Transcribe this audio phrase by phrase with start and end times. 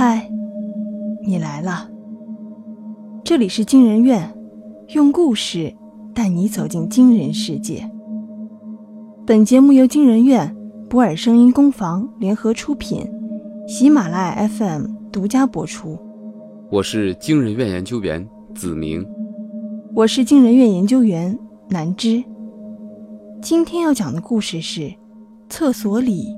[0.00, 0.30] 嗨，
[1.26, 1.90] 你来了。
[3.24, 4.32] 这里是惊人院，
[4.94, 5.74] 用故事
[6.14, 7.90] 带你走进惊人世界。
[9.26, 10.56] 本节目由惊人院、
[10.88, 13.04] 博尔声音工坊联合出品，
[13.66, 15.98] 喜马拉雅 FM 独家播出。
[16.70, 18.24] 我是惊人院研究员
[18.54, 19.04] 子明，
[19.96, 21.36] 我是惊人院研究员
[21.70, 22.22] 南芝。
[23.42, 24.94] 今天要讲的故事是：
[25.48, 26.36] 厕所里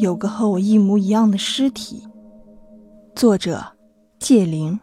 [0.00, 2.04] 有个和我一模一样的尸体。
[3.14, 3.76] 作者：
[4.18, 4.80] 戒灵。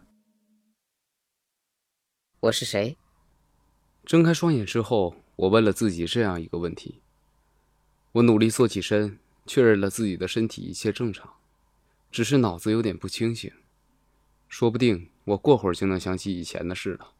[2.39, 2.95] 我是谁？
[4.05, 7.01] 睁开双眼之后，我问了自己这样一个问题。
[8.13, 11.33] 我努力坐起身，确认了自己的身体一切正常，
[12.11, 13.51] 只是脑子有点不清醒。
[14.47, 17.13] 说不定我过会儿就能想起以前的事了。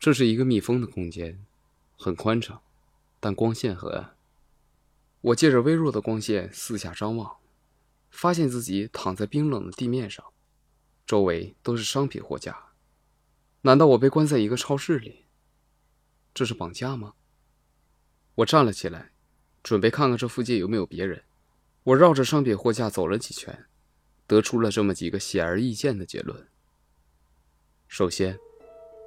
[0.00, 1.44] 这是一个密封的空间，
[1.96, 2.60] 很宽敞，
[3.20, 4.16] 但光线很暗。
[5.20, 7.36] 我借着微弱的光线四下张望，
[8.14, 10.24] 发现自己躺在冰冷的地面上，
[11.04, 12.56] 周围都是商品货架。
[13.62, 15.24] 难道我被关在一个超市里？
[16.32, 17.14] 这是绑架吗？
[18.36, 19.10] 我站了起来，
[19.64, 21.24] 准备看看这附近有没有别人。
[21.82, 23.66] 我绕着商品货架走了几圈，
[24.28, 26.48] 得出了这么几个显而易见的结论。
[27.88, 28.38] 首先，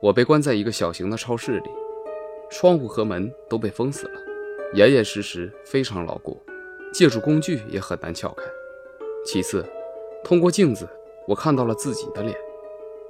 [0.02, 1.70] 我被关在一个小型的超市里，
[2.52, 4.22] 窗户和门都被封死了，
[4.74, 6.40] 严严实实，非常牢固，
[6.94, 8.44] 借助工具也很难撬开。
[9.26, 9.66] 其次，
[10.23, 10.88] 通过镜子，
[11.28, 12.36] 我看到了自己的脸。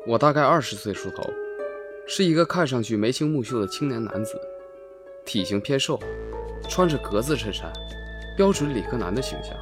[0.06, 1.24] 我大概二十岁出头，
[2.08, 4.40] 是一个看上去眉清目秀的青年男子，
[5.26, 6.00] 体型偏瘦，
[6.70, 7.72] 穿着格子衬衫，
[8.36, 9.54] 标准理科男的形象。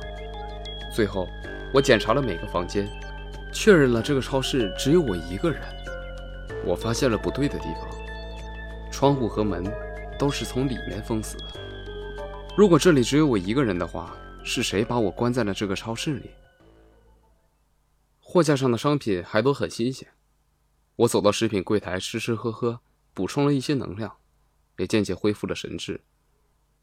[0.94, 1.28] 最后，
[1.74, 2.88] 我检查了每个房间，
[3.52, 5.59] 确认了这个超市只有我一个人。
[6.64, 7.90] 我发现了不对的地方，
[8.92, 9.64] 窗户和门
[10.18, 11.44] 都是从里面封死的。
[12.56, 14.16] 如果这里只有我一个人的话，
[14.48, 16.30] 是谁把我关在了这个超市里？
[18.20, 20.08] 货架上的商品还都很新鲜。
[20.98, 22.80] 我走到食品柜台，吃吃喝喝，
[23.12, 24.18] 补充了一些能量，
[24.78, 26.02] 也渐渐恢复了神智。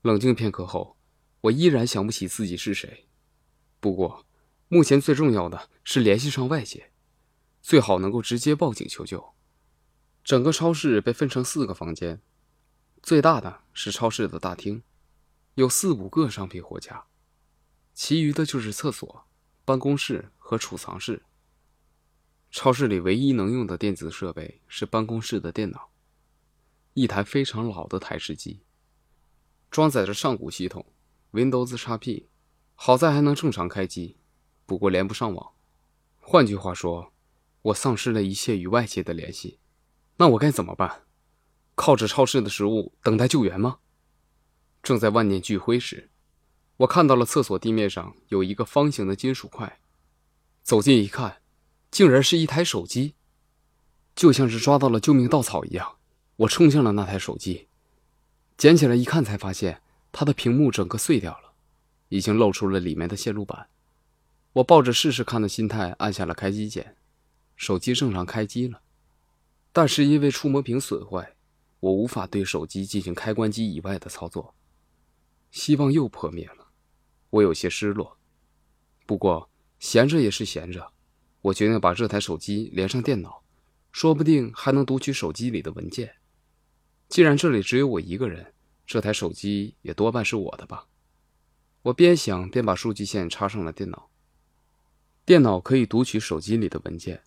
[0.02, 0.96] 冷静片刻后，
[1.42, 3.06] 我依然想不起自己是谁。
[3.78, 4.26] 不过，
[4.66, 6.90] 目前最重要的是联系上外界，
[7.62, 9.34] 最好能够直接报警求救。
[10.24, 12.20] 整个超市被分成四个房间，
[13.02, 14.82] 最大的是超市的大厅，
[15.54, 17.04] 有四五个商品货架，
[18.04, 19.28] 其余的就是厕所、
[19.64, 21.22] 办公室和储藏室。
[22.50, 25.88] 超市里唯一能用的电子设备是办公室的电脑，
[26.94, 28.64] 一台非常老的台式机，
[29.70, 30.84] 装载着上古系统
[31.30, 32.24] Windows XP，
[32.74, 34.16] 好在还能正常开机，
[34.66, 35.52] 不过连不上网。
[36.18, 37.12] 换句话说，
[37.62, 39.60] 我丧失了一切与外界的联系。
[40.16, 41.04] 那我该怎么办？
[41.76, 43.78] 靠着超市的食物等待救援吗？
[44.82, 46.10] 正在万念俱灰时，
[46.82, 49.78] 我看到了厕所地面上有一个方形的金属块，
[50.62, 51.38] 走近一看。
[51.90, 53.14] 竟然是一台手机，
[54.16, 55.98] 就像是抓到了救命稻草一样，
[56.36, 57.68] 我冲向了那台手机，
[58.56, 61.52] 捡起来一看，才发现它的屏幕整个碎掉了，
[62.08, 63.68] 已经露出了里面的线路板。
[64.54, 66.96] 我抱着试试看的心态按下了开机键，
[67.56, 68.80] 手机正常开机了，
[69.70, 71.36] 但是因为触摸屏损坏，
[71.80, 74.54] 我无法对手机进行开关机以外的操作，
[75.50, 76.61] 希望又破灭了，
[77.32, 78.16] 我有些失落。
[79.04, 80.92] 不过闲着也是闲着。
[81.40, 83.42] 我决定把这台手机连上电脑，
[83.90, 86.14] 说不定还能读取手机里的文件。
[87.08, 88.54] 既然这里只有我一个人，
[88.86, 90.86] 这台手机也多半是我的吧。
[91.82, 94.08] 我边想边把数据线插上了电脑。
[95.24, 97.22] 电脑可以读取手机里的文件，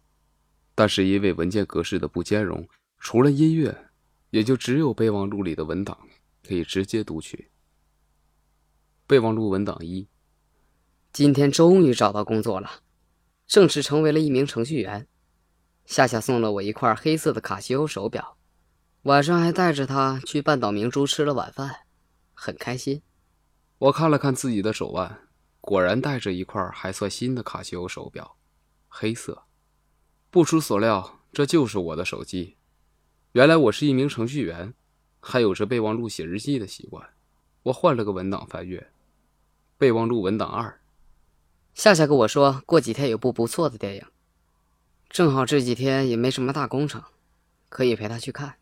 [0.74, 2.66] 但是因为文件格式的不兼容，
[3.00, 3.90] 除了音乐，
[4.30, 6.08] 也就只有备忘录里的文档
[6.42, 7.50] 可以直接读取。
[9.08, 10.08] 备忘录文档一：
[11.14, 12.82] 今天终于找到工作了。
[13.46, 15.08] 正式成为了一名程序员，
[15.86, 18.36] 夏夏送了我一块黑色的卡西欧手表，
[19.04, 21.82] 晚上还带着它去半岛明珠吃了晚饭，
[22.34, 23.04] 很开心。
[23.78, 25.20] 我看了看自己的手腕，
[25.62, 28.36] 果然戴着一块还算新的卡西欧手表，
[28.88, 29.44] 黑色。
[30.32, 32.58] 不出所料，这就是我的手机。
[33.34, 34.74] 原来我是一名程序员，
[35.20, 37.08] 还有着备忘录写日记的习惯。
[37.64, 38.92] 我换了个文档翻阅，
[39.78, 40.80] 备忘录文档二。
[41.74, 44.06] 夏夏跟我说过几天有部不错的电影，
[45.10, 47.04] 正好这几天也没什么大工程，
[47.68, 48.56] 可以陪他去看。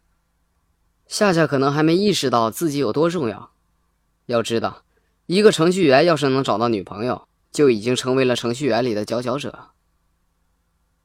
[1.06, 3.52] 夏夏可能还没意识到自己有多重要。
[4.26, 4.84] 要知道，
[5.28, 9.70] 一个程序员要是能找到女朋友，就已经成为了程序员里的佼佼者。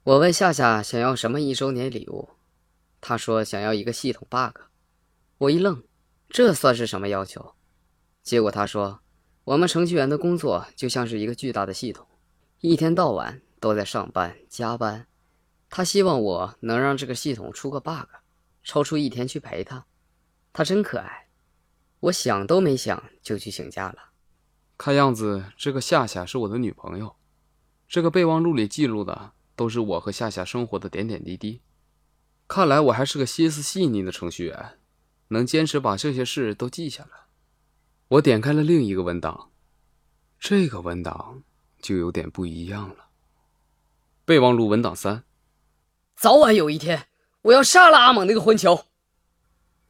[0.04, 2.30] 我问夏夏想要什么一周年礼物，
[3.02, 4.62] 他说想要一个系统 bug。
[5.36, 5.82] 我一愣，
[6.30, 7.54] 这算是什么要求？
[8.22, 9.00] 结果他说。
[9.48, 12.06] 我们程序员的工作就像是一个巨大的系统，
[12.60, 15.06] 一天到晚都在上班加班，
[15.70, 18.08] 他希望我能让这个系统出个 bug，
[18.62, 19.86] 抽出一天去陪他。
[20.52, 21.28] 他真可爱，
[22.00, 24.10] 我想都没想就去请假了。
[24.76, 27.16] 看样子这个夏夏是我的女朋友。
[27.88, 31.62] 这个备忘录里记录的都是我和夏夏生活的点点滴滴。
[32.46, 34.78] 看来我还是个心思细腻的程序员，
[35.28, 37.27] 能坚持把这些事都记下来。
[38.08, 39.50] 我点开了另一个文档，
[40.40, 41.42] 这个文档
[41.78, 43.08] 就有点不一样了。
[44.24, 45.24] 备忘录文档三：
[46.16, 47.08] 早晚有一天，
[47.42, 48.86] 我要杀了阿猛那个混球。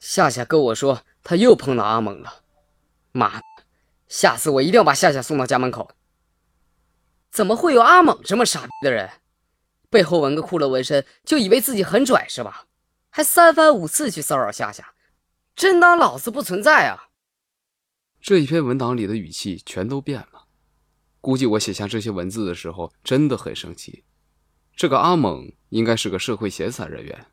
[0.00, 2.43] 夏夏跟我说，他又碰到阿猛了。
[3.12, 3.44] 妈的，
[4.09, 5.93] 下次我一定要把夏夏送到家门口。
[7.31, 9.09] 怎么会有阿猛这么傻逼的人？
[9.91, 12.67] 背后纹个骷髅纹身，就以为自己很拽是吧？
[13.11, 14.93] 还三番五次去骚扰夏夏，
[15.55, 17.07] 真当老子不存在啊！
[18.20, 20.47] 这一篇文档里的语气全都变了，
[21.20, 24.05] 估计我写下这些文字的时候真的很生气。
[24.75, 27.26] 这个阿猛应该是个社会闲散人员，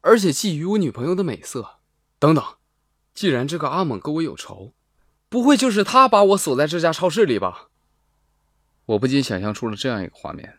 [0.00, 1.78] 而且觊觎我女朋友的美色。
[2.18, 2.44] 等等，
[3.14, 4.72] 既然这个阿猛跟我有仇，
[5.28, 7.68] 不会就是他把我锁在这家超市里吧？
[8.86, 10.58] 我不禁想象出了这样一个画面：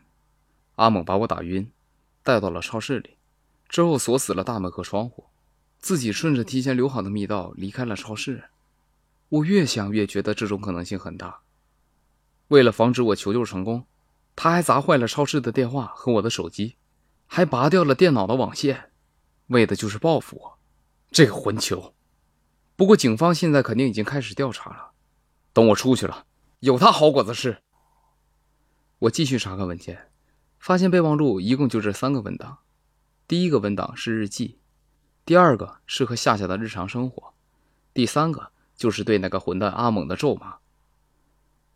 [0.76, 1.70] 阿猛把我打晕，
[2.22, 3.16] 带到了超市里，
[3.68, 5.26] 之后锁死了大门和窗户，
[5.78, 8.44] 自己顺着提前留好的密道离开了超市。
[9.30, 11.40] 我越想越觉得这种可能性很大。
[12.48, 13.86] 为了防止我求救成功，
[14.34, 16.76] 他还砸坏了超市的电话和我的手机，
[17.26, 18.90] 还拔掉了电脑的网线，
[19.46, 20.58] 为的就是报复我。
[21.12, 21.94] 这个混球！
[22.74, 24.90] 不过警方现在肯定已经开始调查了。
[25.52, 26.26] 等我出去了，
[26.60, 27.58] 有他好果子吃。
[28.98, 30.10] 我继续查看文件，
[30.58, 32.58] 发现备忘录一共就这三个文档。
[33.28, 34.58] 第一个文档是日记，
[35.24, 37.34] 第二个是和夏夏的日常生活，
[37.94, 38.50] 第三个
[38.80, 40.56] 就是对那个混蛋阿猛的咒骂。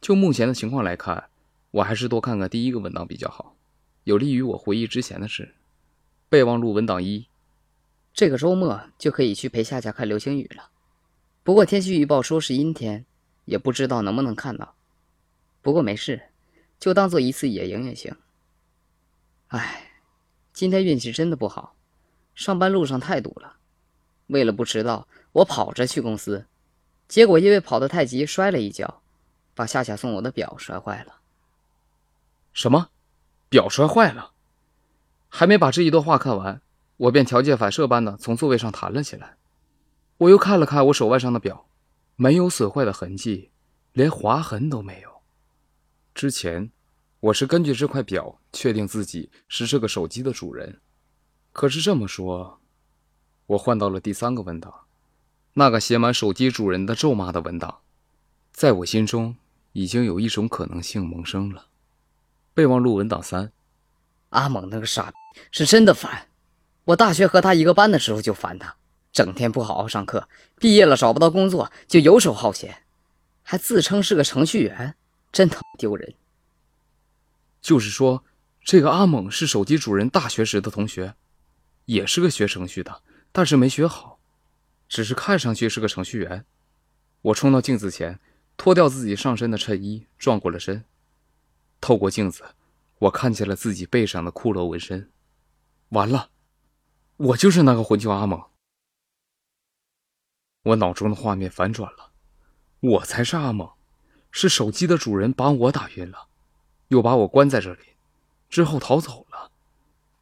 [0.01, 1.29] 就目前的情况来看，
[1.71, 3.55] 我还是多看看第一个文档比较好，
[4.05, 5.55] 有利于我回忆之前的事。
[6.31, 7.27] 备忘录文档一：
[8.15, 10.71] 这个周末就可以去陪夏夏看流星雨了，
[11.43, 13.05] 不过天气预报说是阴天，
[13.45, 14.75] 也不知道能不能看到。
[15.61, 16.23] 不过没事。
[16.81, 18.15] 就当做一次野营也行。
[19.49, 19.93] 唉，
[20.53, 21.77] 今天运气真的不好，
[22.35, 23.56] 上班路上太堵了。
[24.27, 26.47] 为了不迟到，我跑着去公司，
[27.06, 29.03] 结果因为跑得太急摔了一跤，
[29.55, 31.17] 把夏夏送我的表摔坏了。
[32.53, 32.91] 什么？
[33.49, 34.33] 表摔坏了？
[35.29, 36.62] 还没把这一段话看完，
[36.97, 39.37] 我便条件反射般的从座位上弹了起来。
[40.19, 41.69] 我又看了看我手腕上的表，
[42.17, 43.51] 没有损坏的痕迹，
[43.93, 45.23] 连划痕都没有。
[46.15, 46.71] 之前，
[47.19, 50.81] 我是根据这块表确定自己是这个手机的主人。
[51.53, 52.61] 可是这么说，
[53.47, 54.83] 我换到了第三个文档，
[55.55, 57.79] 那个写满手机主人的咒骂的文档，
[58.53, 59.37] 在我心中
[59.73, 61.67] 已经有一种可能性萌生了。
[62.53, 63.53] 备忘录文档三：
[64.31, 65.17] 阿猛那个傻逼
[65.53, 66.29] 是真的烦。
[66.87, 68.77] 我大学和他一个班的时候就烦他，
[69.12, 70.29] 整天不好好上课，
[70.59, 72.83] 毕业了找不到工作就游手好闲，
[73.43, 74.97] 还自称是个程序员。
[75.33, 76.15] 真他妈丢人！
[77.61, 78.23] 就是说，
[78.62, 81.15] 这个阿猛是手机主人大学时的同学，
[81.87, 83.03] 也是个学程序的，
[83.33, 84.13] 但是没学好，
[84.88, 86.44] 只是看上去是个程序员。
[87.22, 88.20] 我冲到镜子前，
[88.56, 90.84] 脱掉自己上身的衬衣，转过了身。
[91.81, 92.54] 透过镜子，
[92.98, 95.10] 我看见了自己背上的骷髅纹身。
[95.91, 96.31] 完了，
[97.17, 98.43] 我就是那个混球阿猛！
[100.62, 102.10] 我脑中的画面反转了，
[102.81, 103.70] 我才是阿猛！
[104.31, 106.29] 是手机的主人把我打晕了，
[106.88, 107.96] 又把我关在这里，
[108.48, 109.53] 之后逃走了，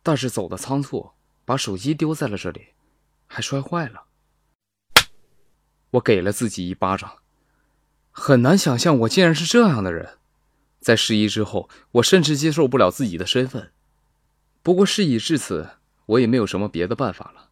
[0.02, 1.12] 但是走的仓促，
[1.44, 2.74] 把手机丢在了这里，
[3.26, 4.04] 还摔坏了。
[5.92, 7.18] 我给了自己一巴掌，
[8.10, 10.18] 很难想象我竟然是这样的人。
[10.80, 13.70] 在失忆之后，我甚至接受不了自己的身份。
[14.62, 15.70] 不过事已至此，
[16.06, 17.50] 我也没有什么别的办法了。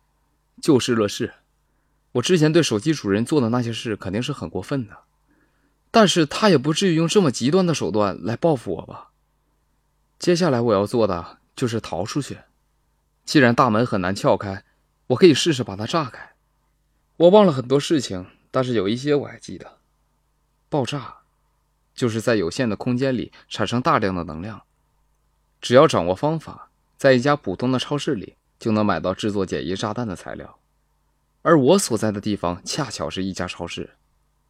[0.61, 1.35] 就事论事，
[2.13, 4.99] 我之前对手机主人做的那些事肯定是很过分的。
[5.91, 9.11] 但是他也不至于用这么极端的手段来报复我吧？
[10.19, 12.39] 接下来我要做的就是逃出去。
[13.25, 14.65] 既然大门很难撬开，
[15.09, 16.30] 我可以试试把它炸开。
[17.21, 19.77] 我忘了很多事情，但是有一些我还记得。
[20.71, 21.19] 爆炸，
[21.95, 24.63] 就是在有限的空间里产生大量的能量。
[25.61, 30.59] 只要掌握方法，在一家普通的超市里就能买到制作简易炸弹的材料。
[31.43, 33.91] 而我所在的地方恰巧是一家超市。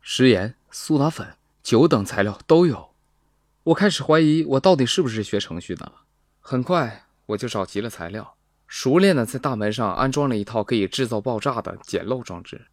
[0.01, 1.35] 食盐、苏打粉、
[1.65, 2.91] 酒等材料都有。
[3.65, 5.91] 我开始怀疑我到底是不是学程序的。
[6.39, 8.37] 很快我就找齐了材料，
[8.73, 12.69] 熟练的在大门上安装了一套可以制造爆炸的简陋装置。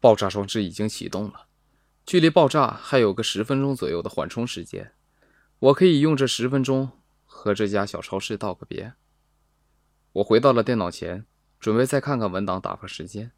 [0.00, 1.46] 爆炸装置已经启动了，
[2.06, 4.94] 距离爆炸还有个十分钟左右的缓冲时间，
[5.58, 6.90] 我可以用这十分钟
[7.26, 8.94] 和这家小超市道个别。
[10.14, 11.26] 我回到了电脑前，
[11.60, 13.32] 准备再看看文档，打发时间。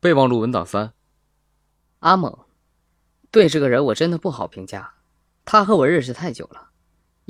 [0.00, 0.94] 备忘录文档三：
[1.98, 2.46] 阿猛，
[3.30, 4.94] 对这个人我真的不好评价。
[5.44, 6.69] 他和我认识太久了，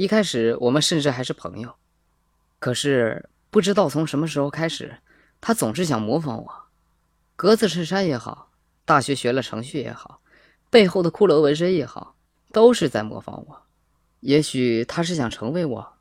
[0.01, 1.75] 一开始我们甚至还是朋友。
[2.59, 4.97] 可是不知道从什么时候开始，
[5.43, 6.53] 他总是想模仿我。
[7.37, 8.51] 格子衬衫也好，
[8.87, 10.23] 大学学了程序也好，
[10.71, 12.15] 背后的骷髅纹身也好，
[12.51, 13.63] 都是在模仿我。
[14.21, 15.93] 也许他是想成为我，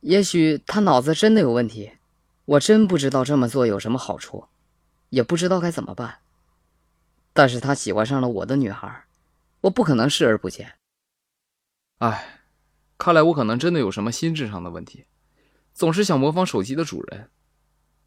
[0.00, 1.92] 也许他脑子真的有问题。
[2.44, 4.48] 我真不知道这么做有什么好处，
[5.08, 6.18] 也不知道该怎么办。
[7.32, 9.06] 但是他喜欢上了我的女孩，
[9.62, 10.74] 我不可能视而不见。
[12.00, 12.35] 唉，
[12.98, 15.06] 看来我可能真的有什么心智上的问题，
[15.74, 17.30] 总是想模仿手机的主人。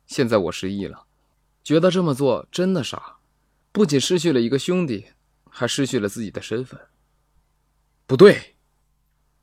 [0.05, 1.05] 现在我失忆了。
[1.61, 3.17] 觉得这么做真的傻，
[3.71, 5.07] 不仅失去了一个兄弟，
[5.49, 6.79] 还失去了自己的身份。
[8.07, 8.55] 不对，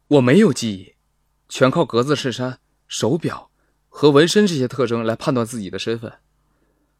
[0.09, 0.95] 我没有记忆，
[1.49, 3.51] 全靠格子衬衫、手表
[3.89, 6.13] 和纹身这些特征来判断自己的身份。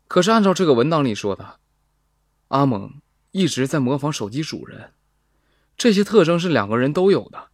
[0.07, 1.59] 可是按照这个文档里说的，
[2.49, 3.01] 阿猛
[3.33, 4.93] 一直在模仿手机主人，
[5.77, 7.49] 这些特征是两个人都有的。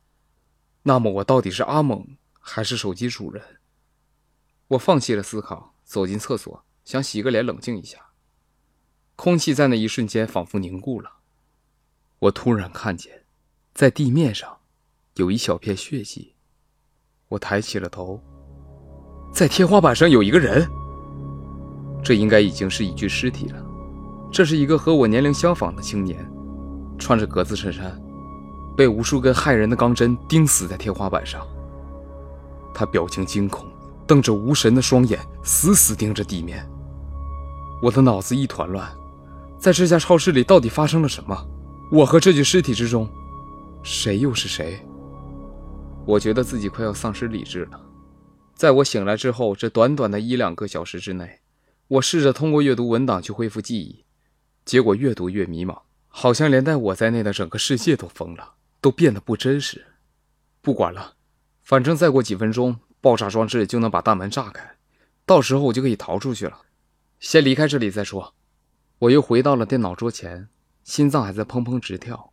[0.84, 3.42] 那么我到底是阿猛还是手机主人？
[4.68, 6.64] 我放弃了思考，走进厕所。
[6.84, 7.98] 想洗个脸，冷静一下。
[9.14, 11.18] 空气在那一瞬间仿佛凝固了。
[12.18, 13.24] 我突然看见，
[13.72, 14.58] 在地面上
[15.14, 16.34] 有一小片血迹。
[17.28, 18.20] 我抬起了头，
[19.32, 20.68] 在天花板上有一个人。
[22.02, 23.64] 这应该已经是一具尸体了。
[24.32, 26.28] 这是一个和我年龄相仿的青年，
[26.98, 28.01] 穿着格子衬衫，
[28.76, 31.46] 被无数根骇人的钢针钉死在天花板上。
[32.74, 33.66] 他表情惊恐，
[34.06, 36.66] 瞪着无神的双眼，死死盯着地面。
[37.82, 38.90] 我的脑子一团乱，
[39.58, 41.36] 在这家超市里到底发生了什么？
[41.90, 43.08] 我和这具尸体之中，
[43.82, 44.80] 谁又是谁？
[46.06, 47.80] 我觉得自己快要丧失理智了。
[48.54, 51.40] 在我醒来之后，这短短的一两个小时之内，
[51.88, 54.04] 我试着通过阅读文档去恢复记忆，
[54.64, 59.86] 结果越读越迷茫，好像连带我在内的整个世界都疯了，都变得不真实。
[60.60, 61.14] 不管了，
[61.62, 64.76] 反正再过几分钟，爆炸装置就能把大门炸开，
[65.24, 66.60] 到时候我就可以逃出去了。
[67.18, 68.34] 先离开这里再说。
[68.98, 70.48] 我又回到了电脑桌前，
[70.84, 72.32] 心脏还在砰砰直跳。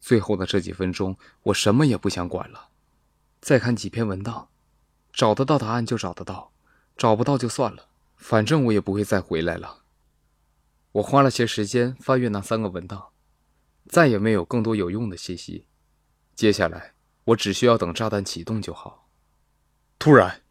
[0.00, 2.68] 最后的这几分钟，我什么也不想管了。
[3.40, 4.48] 再看几篇文档，
[5.12, 6.52] 找得到答案就找得到，
[6.96, 9.82] 找不到就算了，反正我也不会再回来了。
[10.92, 13.08] 我花了些时间翻阅那三个文档，
[13.88, 15.66] 再也没有更多有用的信息。
[16.34, 16.92] 接下来，
[17.24, 19.08] 我只需要等炸弹启动就好。
[19.98, 20.42] 突然，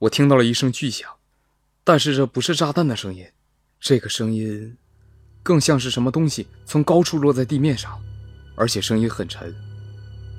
[0.00, 1.10] 我听到了一声巨响。
[1.82, 3.26] 但是这不是炸弹的声音，
[3.80, 4.76] 这个声音
[5.42, 8.00] 更像是什么东西从高处落在地面上，
[8.54, 9.52] 而且声音很沉。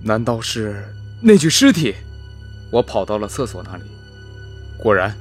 [0.04, 0.86] 难道是
[1.22, 1.96] 那具尸体？
[2.72, 3.84] 我跑到了厕所那里，
[4.82, 5.18] 果然，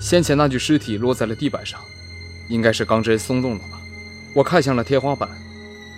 [0.00, 1.80] 先前那具尸体落在了地板上，
[2.48, 3.80] 应该是钢针松动了吧。
[4.36, 5.28] 我看向了天花板，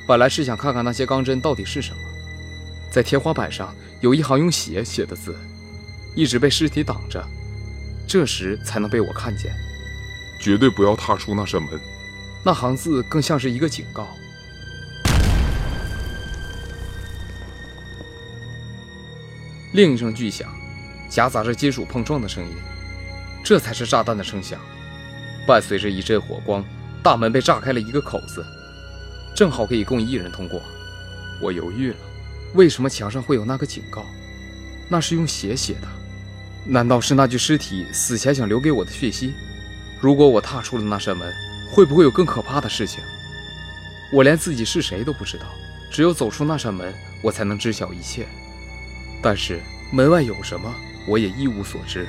[0.06, 1.98] 本来是想看看那些钢针到底是什么。
[2.90, 5.36] 在天花板上有一行用血写的字，
[6.14, 7.22] 一直被尸体挡着。
[8.08, 9.52] 这时才能被我看见，
[10.40, 11.80] 绝对不要踏出那扇门。
[12.44, 14.06] 那行字更像是一个警告。
[19.72, 20.48] 另一声巨响，
[21.10, 22.56] 夹杂着金属碰撞的声音，
[23.44, 24.60] 这才是炸弹的声响。
[25.46, 26.64] 伴随着一阵火光，
[27.02, 28.46] 大门被炸开了一个口子，
[29.36, 30.62] 正好可以供一人通过。
[31.42, 31.96] 我犹豫了，
[32.54, 34.02] 为什么墙上会有那个警告？
[34.88, 35.86] 那是用血写的。
[36.64, 39.34] 难道是那具尸体死前想留给我的血息？
[40.00, 41.30] 如果我踏出了那扇门，
[41.70, 43.04] 会不会有更可怕的事情？
[44.10, 45.44] 我连自己是谁都不知道，
[45.90, 48.26] 只有走出那扇门，我才能知晓一切。
[49.22, 49.60] 但是
[49.92, 50.74] 门外有什么，
[51.06, 52.06] 我也一无所知。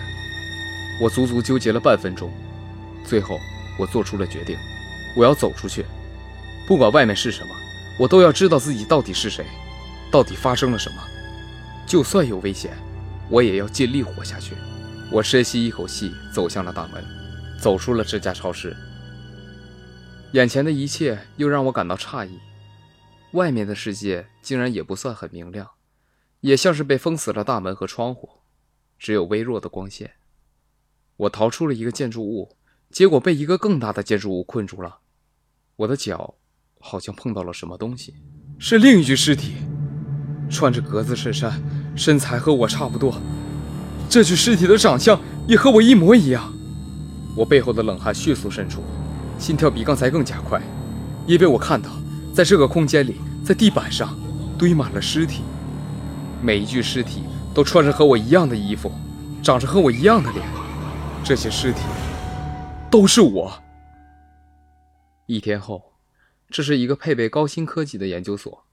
[1.01, 2.31] 我足足纠结了半分钟，
[3.03, 3.37] 最后
[3.77, 4.55] 我做出了决定：
[5.13, 5.83] 我要走出去，
[6.67, 7.55] 不管外面是什么，
[7.97, 9.45] 我都要知道自己到底是谁，
[10.11, 11.01] 到底发生了什么。
[11.87, 12.77] 就算有危险。
[13.29, 14.55] 我也要尽力活下去。
[15.11, 17.03] 我深吸一口气，走向了大门，
[17.61, 18.73] 走出了这家超市。
[20.31, 22.39] 眼前的一切又让我感到诧异：
[23.33, 25.69] 外面的世界竟然也不算很明亮，
[26.39, 28.29] 也像是被封死了大门和窗户，
[28.97, 30.13] 只有微弱的光线。
[31.17, 32.55] 我逃出了一个建筑物，
[32.91, 34.99] 结果被一个更大的建筑物困住了。
[35.75, 36.35] 我的脚
[36.87, 38.13] 好像碰到了什么东西，
[38.57, 39.55] 是另一具尸体，
[40.49, 41.61] 穿着格子衬衫。
[41.97, 43.19] 身材和我差不多，
[44.07, 46.53] 这具尸体的长相也和我一模一样。
[47.35, 48.81] 我背后的冷汗迅速渗出，
[49.39, 50.61] 心跳比刚才更加快，
[51.25, 51.89] 因为我看到，
[52.33, 54.15] 在这个空间里在地板上
[54.59, 55.41] 堆满了尸体，
[56.41, 58.91] 每一具尸体都穿着和我一样的衣服，
[59.41, 60.45] 长着和我一样的脸。
[61.23, 61.79] 这些尸体
[62.89, 63.51] 都是我。
[65.25, 65.81] 一天后，
[66.49, 68.65] 这是一个配备高新科技的研究所，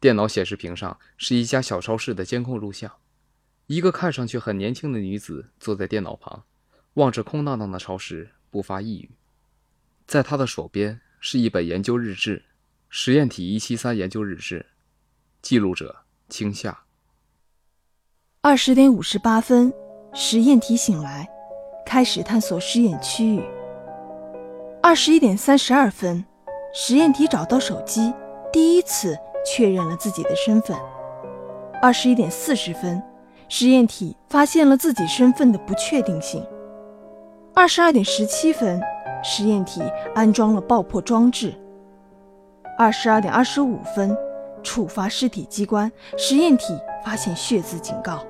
[0.00, 2.90] 电脑显示屏上是一家小超市的监控录像。
[3.66, 6.44] 一个看上去很年轻的女子坐在电脑旁，
[6.94, 9.10] 望着空荡荡的超市，不发一语。
[10.06, 12.44] 在她的手边是一本研究日志。
[12.90, 14.64] 实验体一七三研究日志，
[15.42, 15.94] 记录者
[16.30, 16.84] 青夏。
[18.40, 19.70] 二十点五十八分，
[20.14, 21.28] 实验体醒来，
[21.84, 23.42] 开始探索试验区域。
[24.82, 26.24] 二十一点三十二分，
[26.80, 28.14] 实验体找到手机，
[28.52, 30.76] 第一次确认了自己的身份。
[31.82, 33.02] 二十一点四十分，
[33.48, 36.40] 实验体发现了自己身份的不确定性。
[37.52, 38.80] 二十二点十七分，
[39.24, 39.82] 实验体
[40.14, 41.52] 安装了爆破装置。
[42.78, 44.16] 二十二点二十五分，
[44.62, 48.24] 触发尸体机关，实验体发现血渍警告。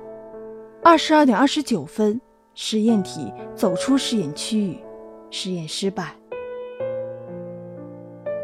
[0.83, 2.19] 二十二点二十九分，
[2.55, 4.83] 实验体走出试验区域，
[5.29, 6.15] 实验失败。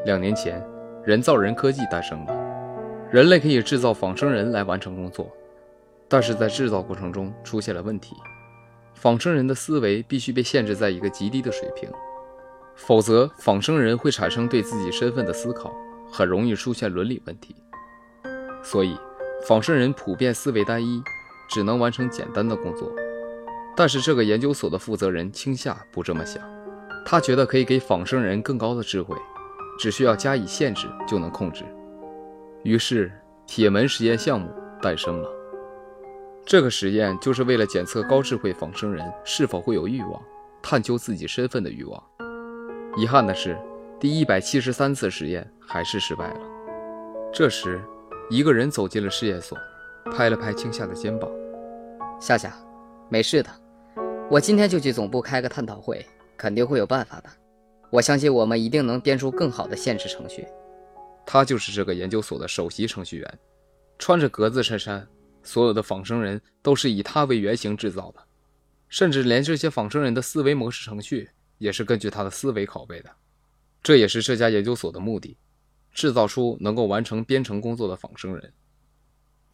[0.05, 0.63] 两年前，
[1.03, 2.33] 人造人科技诞生了，
[3.11, 5.31] 人类可以制造仿生人来完成工作，
[6.07, 8.15] 但是在制造过程中出现了问题，
[8.93, 11.89] 仿生人的思维必须被限制在一个极低的水平，
[12.75, 15.73] 否则仿生人会产生对自己身份的思考。
[16.11, 17.55] 很容易出现伦理问题，
[18.61, 18.95] 所以
[19.45, 21.01] 仿生人普遍思维单一，
[21.49, 22.89] 只能完成简单的工作。
[23.75, 26.41] 但是这个研究所的负责人青夏不这么想，
[27.03, 29.17] 他觉得可以给仿生人更高的智慧，
[29.77, 31.63] 只需要加以限制就能控制。
[32.63, 33.11] 于是
[33.45, 34.49] 铁门实验项目
[34.81, 35.29] 诞生了。
[36.45, 40.21] 这个实验就是为了检测高智慧仿生人是否会有欲望，
[40.61, 42.03] 探究自己身份的欲望。
[42.97, 43.57] 遗憾的是。
[43.97, 46.39] 第一百七十三次实验还是失败了。
[47.33, 47.81] 这时，
[48.29, 49.57] 一个人走进了试验所，
[50.11, 51.31] 拍了拍青夏的肩膀
[52.19, 52.53] ：“夏夏，
[53.07, 53.49] 没事的，
[54.29, 57.29] 我今天就去总部开个探讨会，肯定会有办法的。
[57.95, 60.45] 我相信我们一定能编出更好的限制程序。”
[61.25, 63.39] 他就是这个研究所的首席程序员，
[63.97, 65.07] 穿着格子衬衫。
[65.43, 68.19] 所有的仿生人都是以他为原型制造的，
[68.89, 71.29] 甚至连这些仿生人的思维模式程序
[71.59, 73.11] 也是根据他的思维拷贝的。
[73.83, 75.37] 这也是这家研究所的目的，
[75.91, 78.51] 制造出能够完成编程工作的仿生人。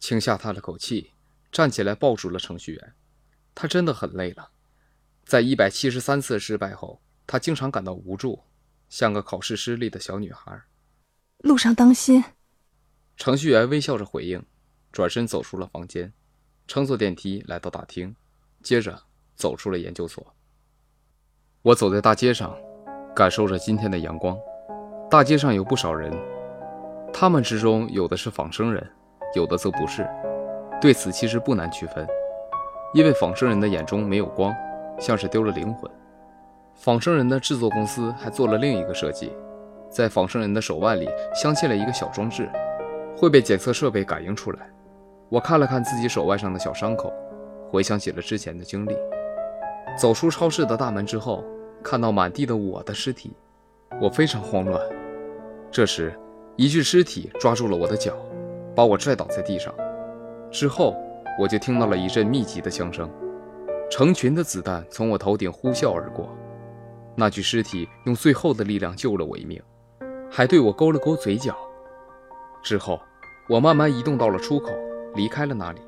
[0.00, 1.10] 青夏叹了口气，
[1.52, 2.94] 站起来抱住了程序员。
[3.54, 4.48] 他真的很累了，
[5.26, 8.40] 在一百七十三次失败后，他经常感到无助，
[8.90, 10.64] 像个考试失利的小女孩。
[11.38, 12.22] 路上当心。
[13.16, 14.44] 程序员微笑着回应，
[14.92, 16.12] 转身走出了房间，
[16.68, 18.14] 乘坐电梯来到大厅，
[18.62, 20.34] 接着走出了研究所。
[21.62, 22.54] 我走在大街上。
[23.16, 24.38] 感受着今天的阳光，
[25.10, 26.12] 大街上有不少人，
[27.14, 28.86] 他们之中有的是仿生人，
[29.34, 30.06] 有的则不是。
[30.82, 32.06] 对此其实不难区分，
[32.92, 34.54] 因为仿生人的眼中没有光，
[35.00, 35.90] 像是丢了灵魂。
[36.82, 39.32] 仿生人的制作公司还做了另一个设计，
[39.88, 42.50] 在仿生人的手腕里镶嵌了一个小装置，
[43.16, 44.68] 会被检测设备感应出来。
[45.28, 47.12] 我看了看自己手腕上的小伤口，
[47.70, 48.96] 回想起了之前的经历。
[49.96, 51.44] 走出超市的大门之后。
[51.84, 53.32] 看到满地的我的尸体，
[54.00, 54.80] 我非常慌乱。
[55.68, 56.16] 这时，
[56.54, 58.14] 一具尸体抓住了我的脚，
[58.72, 59.74] 把我拽倒在地上。
[60.48, 60.94] 之后，
[61.40, 63.10] 我就听到了一阵密集的枪声，
[63.90, 66.32] 成群的子弹从我头顶呼啸而过。
[67.16, 69.62] 那具尸体用最后的力量救了我一命，
[70.30, 71.56] 还对我勾了勾嘴角。
[72.62, 73.00] 之后，
[73.48, 74.70] 我慢慢移动到了出口，
[75.14, 75.80] 离开了那里，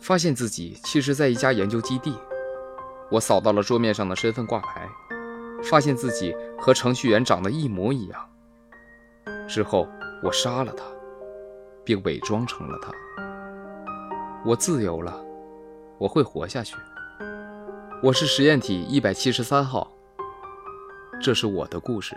[0.00, 2.14] 发现自己其实在一家研究基地。
[3.10, 4.88] 我扫到了桌面上的身份挂牌。
[5.62, 8.28] 发现自己和程序员长得一模一样。
[9.48, 9.88] 之后，
[10.22, 10.84] 我杀了他，
[11.82, 12.92] 并伪装成了他。
[14.44, 15.18] 我自由了，
[15.98, 16.76] 我会活下去。
[18.02, 19.90] 我是实验体一百七十三号。
[21.20, 22.16] 这是我的故事。